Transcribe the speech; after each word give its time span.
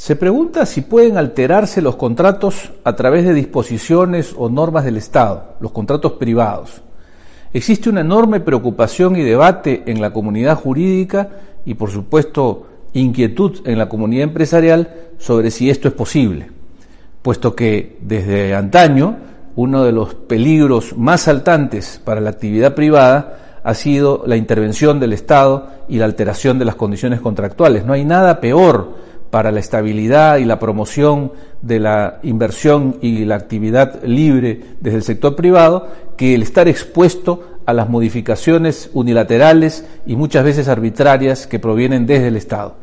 Se 0.00 0.16
pregunta 0.16 0.64
si 0.64 0.80
pueden 0.80 1.18
alterarse 1.18 1.82
los 1.82 1.96
contratos 1.96 2.72
a 2.84 2.96
través 2.96 3.26
de 3.26 3.34
disposiciones 3.34 4.34
o 4.34 4.48
normas 4.48 4.86
del 4.86 4.96
Estado, 4.96 5.56
los 5.60 5.72
contratos 5.72 6.12
privados. 6.12 6.80
Existe 7.52 7.90
una 7.90 8.00
enorme 8.00 8.40
preocupación 8.40 9.14
y 9.16 9.22
debate 9.22 9.82
en 9.84 10.00
la 10.00 10.10
comunidad 10.10 10.56
jurídica 10.56 11.28
y, 11.66 11.74
por 11.74 11.90
supuesto, 11.90 12.66
inquietud 12.94 13.60
en 13.66 13.76
la 13.76 13.90
comunidad 13.90 14.24
empresarial 14.24 14.94
sobre 15.18 15.50
si 15.50 15.68
esto 15.68 15.88
es 15.88 15.92
posible, 15.92 16.50
puesto 17.20 17.54
que 17.54 17.98
desde 18.00 18.54
antaño 18.54 19.18
uno 19.56 19.84
de 19.84 19.92
los 19.92 20.14
peligros 20.14 20.96
más 20.96 21.20
saltantes 21.20 22.00
para 22.02 22.22
la 22.22 22.30
actividad 22.30 22.74
privada 22.74 23.60
ha 23.62 23.74
sido 23.74 24.22
la 24.26 24.36
intervención 24.36 24.98
del 24.98 25.12
Estado 25.12 25.68
y 25.90 25.98
la 25.98 26.06
alteración 26.06 26.58
de 26.58 26.64
las 26.64 26.76
condiciones 26.76 27.20
contractuales. 27.20 27.84
No 27.84 27.92
hay 27.92 28.06
nada 28.06 28.40
peor 28.40 29.09
para 29.30 29.52
la 29.52 29.60
estabilidad 29.60 30.38
y 30.38 30.44
la 30.44 30.58
promoción 30.58 31.32
de 31.62 31.78
la 31.78 32.18
inversión 32.22 32.96
y 33.00 33.24
la 33.24 33.36
actividad 33.36 34.02
libre 34.04 34.60
desde 34.80 34.98
el 34.98 35.04
sector 35.04 35.36
privado 35.36 35.88
que 36.16 36.34
el 36.34 36.42
estar 36.42 36.68
expuesto 36.68 37.44
a 37.64 37.72
las 37.72 37.88
modificaciones 37.88 38.90
unilaterales 38.92 39.86
y 40.04 40.16
muchas 40.16 40.44
veces 40.44 40.68
arbitrarias 40.68 41.46
que 41.46 41.58
provienen 41.58 42.06
desde 42.06 42.28
el 42.28 42.36
Estado. 42.36 42.74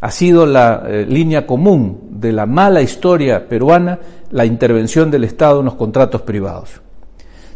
Ha 0.00 0.10
sido 0.10 0.46
la 0.46 0.84
eh, 0.86 1.06
línea 1.08 1.46
común 1.46 2.00
de 2.10 2.32
la 2.32 2.46
mala 2.46 2.82
historia 2.82 3.48
peruana 3.48 3.98
la 4.30 4.46
intervención 4.46 5.10
del 5.10 5.24
Estado 5.24 5.60
en 5.60 5.66
los 5.66 5.74
contratos 5.74 6.22
privados. 6.22 6.80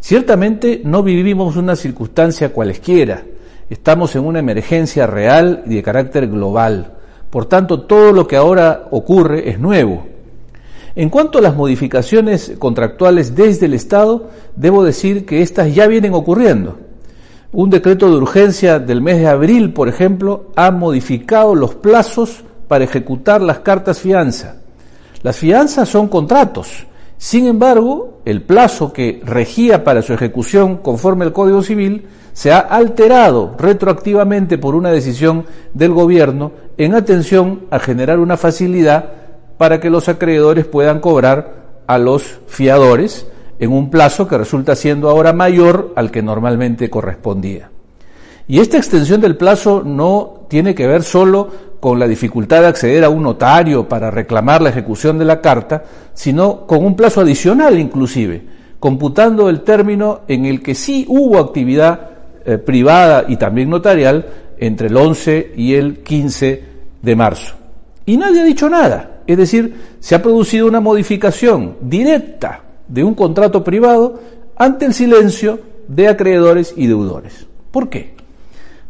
Ciertamente 0.01 0.83
no 0.85 1.03
vivimos 1.03 1.57
una 1.57 1.75
circunstancia 1.75 2.53
cualesquiera, 2.53 3.23
estamos 3.71 4.15
en 4.15 4.25
una 4.25 4.39
emergencia 4.39 5.07
real 5.07 5.63
y 5.67 5.75
de 5.77 5.83
carácter 5.83 6.29
global 6.29 6.96
por 7.31 7.47
tanto, 7.47 7.83
todo 7.83 8.13
lo 8.13 8.27
que 8.27 8.37
ahora 8.37 8.89
ocurre 8.91 9.51
es 9.51 9.59
nuevo. 9.59 10.07
En 10.95 11.11
cuanto 11.11 11.39
a 11.39 11.43
las 11.43 11.55
modificaciones 11.55 12.55
contractuales 12.59 13.35
desde 13.35 13.67
el 13.67 13.75
Estado, 13.75 14.31
debo 14.57 14.83
decir 14.83 15.27
que 15.27 15.43
estas 15.43 15.75
ya 15.75 15.87
vienen 15.87 16.15
ocurriendo. 16.15 16.79
Un 17.53 17.71
decreto 17.71 18.09
de 18.09 18.17
urgencia 18.17 18.79
del 18.79 19.03
mes 19.03 19.19
de 19.19 19.29
abril, 19.29 19.73
por 19.73 19.89
ejemplo, 19.89 20.53
ha 20.57 20.71
modificado 20.71 21.55
los 21.55 21.75
plazos 21.75 22.45
para 22.69 22.85
ejecutar 22.85 23.43
las 23.43 23.59
cartas 23.61 24.01
fianza. 24.01 24.57
Las 25.23 25.37
fianzas 25.37 25.89
son 25.89 26.09
contratos. 26.09 26.87
Sin 27.19 27.47
embargo, 27.47 28.21
el 28.25 28.43
plazo 28.43 28.93
que 28.93 29.21
regía 29.25 29.85
para 29.85 30.03
su 30.03 30.13
ejecución 30.13 30.79
conforme 30.79 31.25
al 31.25 31.33
Código 31.33 31.63
Civil 31.63 32.07
se 32.37 32.53
ha 32.53 32.59
alterado 32.59 33.55
retroactivamente 33.59 34.59
por 34.59 34.75
una 34.75 34.91
decisión 34.91 35.47
del 35.73 35.93
gobierno 35.93 36.53
en 36.77 36.95
atención 36.95 37.63
a 37.71 37.79
generar 37.79 38.19
una 38.19 38.37
facilidad 38.37 39.07
para 39.57 39.81
que 39.81 39.89
los 39.89 40.11
acreedores 40.11 40.67
puedan 40.67 41.01
cobrar 41.01 41.81
a 41.87 41.97
los 41.97 42.41
fiadores 42.47 43.27
en 43.59 43.73
un 43.73 43.89
plazo 43.89 44.29
que 44.29 44.37
resulta 44.37 44.77
siendo 44.77 45.09
ahora 45.09 45.33
mayor 45.33 45.95
al 45.97 46.11
que 46.11 46.21
normalmente 46.21 46.91
correspondía. 46.91 47.71
Y 48.47 48.61
esta 48.61 48.77
extensión 48.77 49.23
del 49.23 49.39
plazo 49.39 49.83
no 49.83 50.45
tiene 50.51 50.75
que 50.75 50.87
ver 50.87 51.05
solo 51.05 51.49
con 51.81 51.99
la 51.99 52.07
dificultad 52.07 52.61
de 52.61 52.67
acceder 52.67 53.03
a 53.05 53.09
un 53.09 53.23
notario 53.23 53.89
para 53.89 54.11
reclamar 54.11 54.61
la 54.61 54.69
ejecución 54.69 55.17
de 55.19 55.25
la 55.25 55.41
carta, 55.41 55.85
sino 56.13 56.67
con 56.67 56.85
un 56.85 56.97
plazo 56.97 57.23
adicional 57.23 57.79
inclusive, 57.79 58.47
computando 58.79 59.49
el 59.49 59.63
término 59.63 60.21
en 60.29 60.45
el 60.45 60.63
que 60.63 60.75
sí 60.75 61.07
hubo 61.09 61.39
actividad 61.39 62.11
eh, 62.47 62.59
privada 62.59 63.25
y 63.27 63.37
también 63.37 63.69
notarial 63.69 64.27
entre 64.59 64.89
el 64.89 64.97
11 64.97 65.53
y 65.57 65.75
el 65.75 65.99
15 65.99 66.65
de 67.03 67.17
marzo. 67.17 67.55
Y 68.07 68.17
nadie 68.17 68.43
ha 68.43 68.45
dicho 68.45 68.71
nada. 68.71 69.23
Es 69.27 69.37
decir, 69.37 69.75
se 69.99 70.15
ha 70.15 70.23
producido 70.23 70.67
una 70.67 70.81
modificación 70.81 71.77
directa 71.81 72.63
de 72.87 73.03
un 73.03 73.15
contrato 73.15 73.65
privado 73.65 74.21
ante 74.57 74.87
el 74.87 74.95
silencio 74.95 75.59
de 75.89 76.09
acreedores 76.09 76.73
y 76.77 76.87
deudores. 76.87 77.47
¿Por 77.71 77.89
qué? 77.89 78.15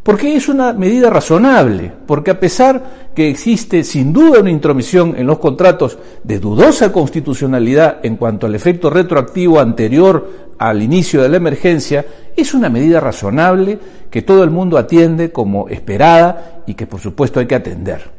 Porque 0.02 0.36
es 0.36 0.48
una 0.48 0.72
medida 0.72 1.10
razonable, 1.10 1.90
porque 2.06 2.30
a 2.30 2.38
pesar 2.38 3.10
que 3.14 3.28
existe 3.28 3.82
sin 3.82 4.12
duda 4.12 4.40
una 4.40 4.50
intromisión 4.50 5.14
en 5.16 5.26
los 5.26 5.38
contratos 5.40 5.98
de 6.22 6.38
dudosa 6.38 6.92
constitucionalidad 6.92 7.98
en 8.04 8.16
cuanto 8.16 8.46
al 8.46 8.54
efecto 8.54 8.88
retroactivo 8.88 9.58
anterior 9.58 10.45
al 10.58 10.82
inicio 10.82 11.22
de 11.22 11.28
la 11.28 11.36
emergencia, 11.36 12.04
es 12.36 12.54
una 12.54 12.68
medida 12.68 13.00
razonable 13.00 13.78
que 14.10 14.22
todo 14.22 14.44
el 14.44 14.50
mundo 14.50 14.78
atiende 14.78 15.32
como 15.32 15.68
esperada 15.68 16.62
y 16.66 16.74
que 16.74 16.86
por 16.86 17.00
supuesto 17.00 17.40
hay 17.40 17.46
que 17.46 17.54
atender. 17.54 18.10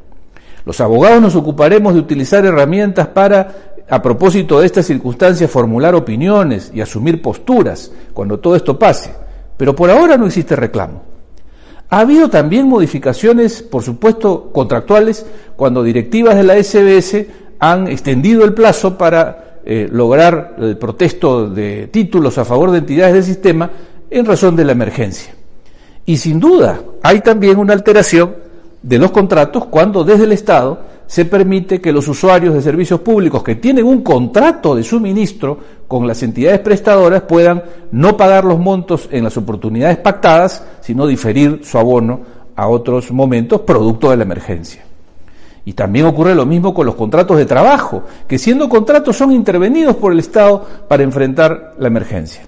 Los 0.66 0.82
abogados 0.82 1.22
nos 1.22 1.36
ocuparemos 1.36 1.94
de 1.94 2.02
utilizar 2.02 2.46
herramientas 2.46 3.08
para, 3.08 3.74
a 3.90 4.02
propósito 4.02 4.60
de 4.60 4.66
esta 4.66 4.84
circunstancia, 4.84 5.48
formular 5.48 5.96
opiniones 5.96 6.72
y 6.74 6.82
asumir 6.82 7.22
posturas 7.22 7.92
cuando 8.14 8.40
todo 8.40 8.56
esto 8.56 8.78
pase, 8.78 9.12
pero 9.56 9.76
por 9.76 9.90
ahora 9.90 10.18
no 10.18 10.26
existe 10.26 10.56
reclamo. 10.56 11.04
Ha 11.90 12.02
habido 12.02 12.30
también 12.30 12.68
modificaciones, 12.68 13.62
por 13.64 13.82
supuesto, 13.82 14.52
contractuales, 14.52 15.26
cuando 15.56 15.84
directivas 15.84 16.36
de 16.36 16.44
la 16.44 16.62
SBS 16.62 17.28
han 17.60 17.88
extendido 17.88 18.44
el 18.44 18.54
plazo 18.54 18.98
para 18.98 19.47
eh, 19.70 19.90
lograr 19.92 20.56
el 20.60 20.78
protesto 20.78 21.50
de 21.50 21.88
títulos 21.88 22.38
a 22.38 22.46
favor 22.46 22.72
de 22.72 22.78
entidades 22.78 23.16
del 23.16 23.24
sistema 23.26 23.70
en 24.10 24.26
razón 24.26 24.56
de 24.56 24.64
la 24.64 24.72
emergencia. 24.72 25.36
Y 26.06 26.16
sin 26.16 26.40
duda 26.40 26.80
hay 27.04 27.20
también 27.20 27.58
una 27.58 27.74
alteración 27.74 28.34
de 28.82 28.98
los 28.98 29.12
contratos 29.12 29.66
cuando 29.66 30.06
desde 30.06 30.24
el 30.24 30.32
Estado 30.32 30.80
se 31.06 31.26
permite 31.26 31.82
que 31.82 31.92
los 31.92 32.08
usuarios 32.08 32.54
de 32.54 32.62
servicios 32.62 33.02
públicos 33.02 33.44
que 33.44 33.56
tienen 33.56 33.84
un 33.84 34.04
contrato 34.04 34.74
de 34.74 34.84
suministro 34.84 35.60
con 35.86 36.08
las 36.08 36.24
entidades 36.24 36.62
prestadoras 36.62 37.24
puedan 37.24 37.62
no 37.92 38.16
pagar 38.16 38.46
los 38.46 38.60
montos 38.60 39.10
en 39.12 39.26
las 39.26 39.36
oportunidades 39.36 39.98
pactadas, 39.98 40.64
sino 40.80 41.06
diferir 41.06 41.60
su 41.66 41.78
abono 41.78 42.22
a 42.56 42.70
otros 42.70 43.12
momentos 43.12 43.60
producto 43.62 44.12
de 44.12 44.16
la 44.16 44.24
emergencia. 44.24 44.87
Y 45.68 45.74
también 45.74 46.06
ocurre 46.06 46.34
lo 46.34 46.46
mismo 46.46 46.74
con 46.74 46.86
los 46.86 46.96
contratos 46.96 47.36
de 47.36 47.46
trabajo, 47.46 48.06
que 48.26 48.38
siendo 48.38 48.70
contratos 48.70 49.18
son 49.18 49.34
intervenidos 49.34 49.98
por 49.98 50.14
el 50.14 50.20
Estado 50.20 50.66
para 50.88 51.04
enfrentar 51.04 51.76
la 51.78 51.88
emergencia. 51.88 52.48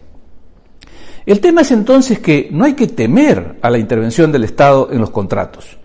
El 1.25 1.41
tema 1.41 1.59
es 1.59 1.72
entonces 1.72 2.19
que 2.19 2.47
no 2.50 2.63
hay 2.63 2.75
que 2.75 2.88
temer 2.88 3.58
a 3.62 3.69
la 3.69 3.78
intervención 3.78 4.31
del 4.31 4.46
Estado 4.46 4.88
en 4.90 5.02
los 5.02 5.09
contratos. 5.09 5.78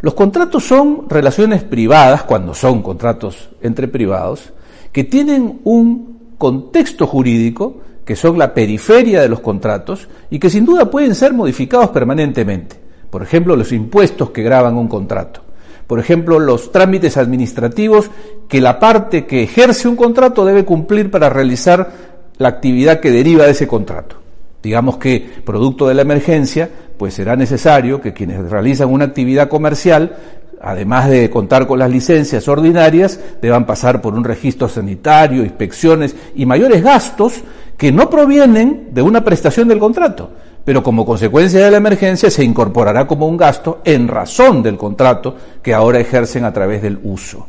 Los 0.00 0.12
contratos 0.12 0.62
son 0.62 1.08
relaciones 1.08 1.64
privadas, 1.64 2.24
cuando 2.24 2.52
son 2.52 2.82
contratos 2.82 3.48
entre 3.62 3.88
privados, 3.88 4.52
que 4.92 5.04
tienen 5.04 5.60
un 5.64 6.34
contexto 6.36 7.06
jurídico, 7.06 7.78
que 8.04 8.14
son 8.14 8.38
la 8.38 8.52
periferia 8.52 9.22
de 9.22 9.30
los 9.30 9.40
contratos, 9.40 10.06
y 10.28 10.38
que 10.38 10.50
sin 10.50 10.66
duda 10.66 10.90
pueden 10.90 11.14
ser 11.14 11.32
modificados 11.32 11.88
permanentemente. 11.88 12.76
Por 13.08 13.22
ejemplo, 13.22 13.56
los 13.56 13.72
impuestos 13.72 14.28
que 14.32 14.42
graban 14.42 14.76
un 14.76 14.88
contrato. 14.88 15.43
Por 15.86 15.98
ejemplo, 15.98 16.38
los 16.38 16.72
trámites 16.72 17.16
administrativos 17.16 18.10
que 18.48 18.60
la 18.60 18.78
parte 18.78 19.26
que 19.26 19.42
ejerce 19.42 19.88
un 19.88 19.96
contrato 19.96 20.44
debe 20.44 20.64
cumplir 20.64 21.10
para 21.10 21.28
realizar 21.28 21.90
la 22.38 22.48
actividad 22.48 23.00
que 23.00 23.10
deriva 23.10 23.44
de 23.44 23.52
ese 23.52 23.66
contrato. 23.66 24.16
Digamos 24.62 24.96
que, 24.96 25.28
producto 25.44 25.86
de 25.86 25.94
la 25.94 26.02
emergencia, 26.02 26.70
pues 26.96 27.14
será 27.14 27.36
necesario 27.36 28.00
que 28.00 28.14
quienes 28.14 28.50
realizan 28.50 28.90
una 28.90 29.04
actividad 29.04 29.48
comercial, 29.48 30.16
además 30.60 31.10
de 31.10 31.28
contar 31.28 31.66
con 31.66 31.78
las 31.78 31.90
licencias 31.90 32.48
ordinarias, 32.48 33.20
deban 33.42 33.66
pasar 33.66 34.00
por 34.00 34.14
un 34.14 34.24
registro 34.24 34.68
sanitario, 34.68 35.44
inspecciones 35.44 36.16
y 36.34 36.46
mayores 36.46 36.82
gastos 36.82 37.42
que 37.76 37.92
no 37.92 38.08
provienen 38.08 38.88
de 38.92 39.02
una 39.02 39.22
prestación 39.22 39.68
del 39.68 39.78
contrato, 39.78 40.30
pero 40.64 40.82
como 40.82 41.04
consecuencia 41.04 41.64
de 41.64 41.70
la 41.70 41.76
emergencia 41.76 42.30
se 42.30 42.42
incorporará 42.42 43.06
como 43.06 43.26
un 43.26 43.36
gasto 43.36 43.80
en 43.84 44.08
razón 44.08 44.62
del 44.62 44.76
contrato 44.76 45.36
que 45.62 45.74
ahora 45.74 46.00
ejercen 46.00 46.44
a 46.44 46.52
través 46.52 46.82
del 46.82 46.98
uso. 47.02 47.46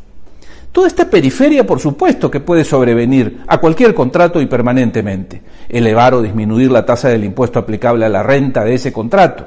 Toda 0.71 0.87
esta 0.87 1.09
periferia, 1.09 1.65
por 1.65 1.79
supuesto, 1.79 2.29
que 2.29 2.41
puede 2.41 2.65
sobrevenir 2.65 3.43
a 3.47 3.59
cualquier 3.59 3.93
contrato 3.93 4.41
y 4.41 4.45
permanentemente, 4.45 5.41
elevar 5.69 6.13
o 6.13 6.21
disminuir 6.21 6.69
la 6.69 6.85
tasa 6.85 7.07
del 7.07 7.23
impuesto 7.23 7.59
aplicable 7.59 8.05
a 8.05 8.09
la 8.09 8.21
renta 8.21 8.65
de 8.65 8.73
ese 8.73 8.91
contrato. 8.91 9.45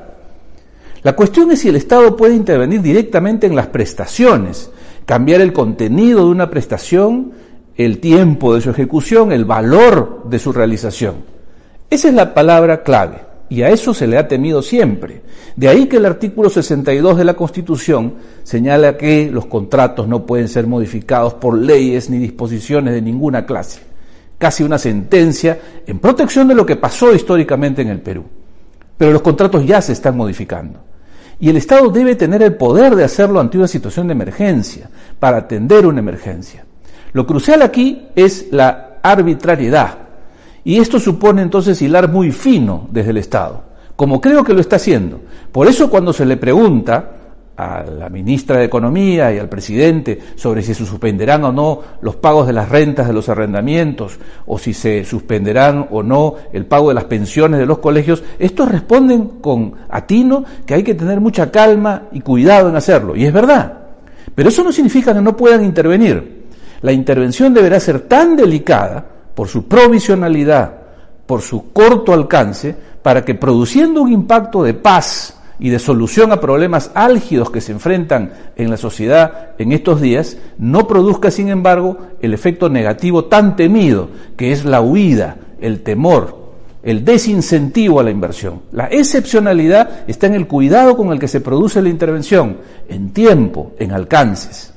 La 1.02 1.14
cuestión 1.14 1.50
es 1.50 1.60
si 1.60 1.68
el 1.68 1.76
Estado 1.76 2.16
puede 2.16 2.34
intervenir 2.34 2.80
directamente 2.80 3.46
en 3.46 3.54
las 3.54 3.66
prestaciones, 3.66 4.70
cambiar 5.04 5.42
el 5.42 5.52
contenido 5.52 6.24
de 6.24 6.30
una 6.30 6.48
prestación, 6.48 7.32
el 7.76 7.98
tiempo 7.98 8.54
de 8.54 8.62
su 8.62 8.70
ejecución, 8.70 9.30
el 9.30 9.44
valor 9.44 10.22
de 10.24 10.38
su 10.38 10.50
realización. 10.50 11.16
Esa 11.90 12.08
es 12.08 12.14
la 12.14 12.32
palabra 12.32 12.82
clave 12.82 13.27
y 13.50 13.62
a 13.62 13.70
eso 13.70 13.94
se 13.94 14.06
le 14.06 14.18
ha 14.18 14.28
temido 14.28 14.62
siempre. 14.62 15.22
De 15.56 15.68
ahí 15.68 15.86
que 15.86 15.96
el 15.96 16.06
artículo 16.06 16.50
62 16.50 17.16
de 17.16 17.24
la 17.24 17.34
Constitución 17.34 18.14
señala 18.42 18.96
que 18.96 19.30
los 19.30 19.46
contratos 19.46 20.06
no 20.06 20.26
pueden 20.26 20.48
ser 20.48 20.66
modificados 20.66 21.34
por 21.34 21.56
leyes 21.56 22.10
ni 22.10 22.18
disposiciones 22.18 22.94
de 22.94 23.02
ninguna 23.02 23.46
clase. 23.46 23.80
Casi 24.36 24.62
una 24.62 24.78
sentencia 24.78 25.58
en 25.86 25.98
protección 25.98 26.46
de 26.46 26.54
lo 26.54 26.66
que 26.66 26.76
pasó 26.76 27.14
históricamente 27.14 27.82
en 27.82 27.88
el 27.88 28.00
Perú. 28.00 28.24
Pero 28.96 29.12
los 29.12 29.22
contratos 29.22 29.66
ya 29.66 29.80
se 29.80 29.92
están 29.92 30.16
modificando. 30.16 30.80
Y 31.40 31.48
el 31.48 31.56
Estado 31.56 31.88
debe 31.88 32.16
tener 32.16 32.42
el 32.42 32.54
poder 32.54 32.96
de 32.96 33.04
hacerlo 33.04 33.40
ante 33.40 33.58
una 33.58 33.68
situación 33.68 34.08
de 34.08 34.12
emergencia, 34.12 34.90
para 35.18 35.38
atender 35.38 35.86
una 35.86 36.00
emergencia. 36.00 36.64
Lo 37.12 37.26
crucial 37.26 37.62
aquí 37.62 38.08
es 38.14 38.48
la 38.50 38.98
arbitrariedad 39.02 40.07
y 40.68 40.78
esto 40.78 41.00
supone 41.00 41.40
entonces 41.40 41.80
hilar 41.80 42.12
muy 42.12 42.30
fino 42.30 42.88
desde 42.90 43.12
el 43.12 43.16
Estado, 43.16 43.62
como 43.96 44.20
creo 44.20 44.44
que 44.44 44.52
lo 44.52 44.60
está 44.60 44.76
haciendo. 44.76 45.18
Por 45.50 45.66
eso 45.66 45.88
cuando 45.88 46.12
se 46.12 46.26
le 46.26 46.36
pregunta 46.36 47.10
a 47.56 47.82
la 47.84 48.10
ministra 48.10 48.58
de 48.58 48.66
Economía 48.66 49.32
y 49.32 49.38
al 49.38 49.48
presidente 49.48 50.18
sobre 50.36 50.60
si 50.60 50.74
se 50.74 50.84
suspenderán 50.84 51.42
o 51.44 51.52
no 51.52 51.80
los 52.02 52.16
pagos 52.16 52.46
de 52.46 52.52
las 52.52 52.68
rentas 52.68 53.06
de 53.06 53.14
los 53.14 53.30
arrendamientos 53.30 54.18
o 54.44 54.58
si 54.58 54.74
se 54.74 55.06
suspenderán 55.06 55.88
o 55.90 56.02
no 56.02 56.34
el 56.52 56.66
pago 56.66 56.90
de 56.90 56.96
las 56.96 57.04
pensiones 57.04 57.58
de 57.60 57.64
los 57.64 57.78
colegios, 57.78 58.22
estos 58.38 58.70
responden 58.70 59.40
con 59.40 59.72
atino 59.88 60.44
que 60.66 60.74
hay 60.74 60.82
que 60.82 60.94
tener 60.94 61.18
mucha 61.18 61.50
calma 61.50 62.08
y 62.12 62.20
cuidado 62.20 62.68
en 62.68 62.76
hacerlo. 62.76 63.16
Y 63.16 63.24
es 63.24 63.32
verdad. 63.32 63.72
Pero 64.34 64.50
eso 64.50 64.62
no 64.62 64.70
significa 64.70 65.14
que 65.14 65.22
no 65.22 65.34
puedan 65.34 65.64
intervenir. 65.64 66.44
La 66.82 66.92
intervención 66.92 67.54
deberá 67.54 67.80
ser 67.80 68.00
tan 68.00 68.36
delicada 68.36 69.17
por 69.38 69.46
su 69.46 69.68
provisionalidad, 69.68 70.72
por 71.24 71.42
su 71.42 71.72
corto 71.72 72.12
alcance, 72.12 72.74
para 73.04 73.24
que 73.24 73.36
produciendo 73.36 74.02
un 74.02 74.10
impacto 74.10 74.64
de 74.64 74.74
paz 74.74 75.38
y 75.60 75.70
de 75.70 75.78
solución 75.78 76.32
a 76.32 76.40
problemas 76.40 76.90
álgidos 76.92 77.48
que 77.48 77.60
se 77.60 77.70
enfrentan 77.70 78.32
en 78.56 78.68
la 78.68 78.76
sociedad 78.76 79.50
en 79.56 79.70
estos 79.70 80.00
días, 80.00 80.38
no 80.58 80.88
produzca, 80.88 81.30
sin 81.30 81.50
embargo, 81.50 81.98
el 82.20 82.34
efecto 82.34 82.68
negativo 82.68 83.26
tan 83.26 83.54
temido, 83.54 84.08
que 84.36 84.50
es 84.50 84.64
la 84.64 84.80
huida, 84.80 85.36
el 85.60 85.84
temor, 85.84 86.54
el 86.82 87.04
desincentivo 87.04 88.00
a 88.00 88.02
la 88.02 88.10
inversión. 88.10 88.62
La 88.72 88.86
excepcionalidad 88.86 90.00
está 90.08 90.26
en 90.26 90.34
el 90.34 90.48
cuidado 90.48 90.96
con 90.96 91.12
el 91.12 91.20
que 91.20 91.28
se 91.28 91.40
produce 91.40 91.80
la 91.80 91.90
intervención, 91.90 92.56
en 92.88 93.12
tiempo, 93.12 93.70
en 93.78 93.92
alcances. 93.92 94.74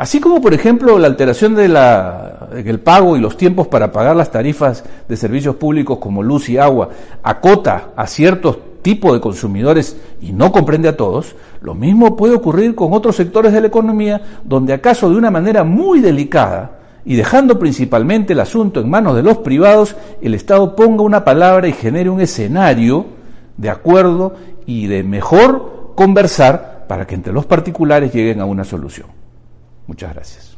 Así 0.00 0.18
como, 0.18 0.40
por 0.40 0.54
ejemplo, 0.54 0.98
la 0.98 1.08
alteración 1.08 1.54
del 1.54 1.74
de 1.74 2.78
pago 2.82 3.18
y 3.18 3.20
los 3.20 3.36
tiempos 3.36 3.66
para 3.66 3.92
pagar 3.92 4.16
las 4.16 4.30
tarifas 4.30 4.82
de 5.06 5.14
servicios 5.14 5.56
públicos 5.56 5.98
como 5.98 6.22
luz 6.22 6.48
y 6.48 6.56
agua 6.56 6.88
acota 7.22 7.90
a 7.94 8.06
ciertos 8.06 8.80
tipos 8.80 9.12
de 9.12 9.20
consumidores 9.20 9.98
y 10.22 10.32
no 10.32 10.52
comprende 10.52 10.88
a 10.88 10.96
todos, 10.96 11.36
lo 11.60 11.74
mismo 11.74 12.16
puede 12.16 12.34
ocurrir 12.34 12.74
con 12.74 12.94
otros 12.94 13.14
sectores 13.14 13.52
de 13.52 13.60
la 13.60 13.66
economía 13.66 14.22
donde 14.42 14.72
acaso 14.72 15.10
de 15.10 15.16
una 15.16 15.30
manera 15.30 15.64
muy 15.64 16.00
delicada 16.00 16.78
y 17.04 17.16
dejando 17.16 17.58
principalmente 17.58 18.32
el 18.32 18.40
asunto 18.40 18.80
en 18.80 18.88
manos 18.88 19.14
de 19.14 19.22
los 19.22 19.36
privados, 19.36 19.96
el 20.22 20.32
Estado 20.32 20.76
ponga 20.76 21.02
una 21.02 21.26
palabra 21.26 21.68
y 21.68 21.74
genere 21.74 22.08
un 22.08 22.22
escenario 22.22 23.04
de 23.58 23.68
acuerdo 23.68 24.34
y 24.64 24.86
de 24.86 25.02
mejor 25.02 25.92
conversar 25.94 26.86
para 26.88 27.06
que 27.06 27.16
entre 27.16 27.34
los 27.34 27.44
particulares 27.44 28.14
lleguen 28.14 28.40
a 28.40 28.46
una 28.46 28.64
solución. 28.64 29.19
Muchas 29.86 30.14
gracias. 30.14 30.49